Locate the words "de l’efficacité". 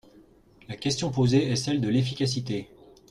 1.79-2.71